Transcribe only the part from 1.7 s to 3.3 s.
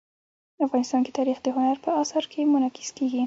په اثار کې منعکس کېږي.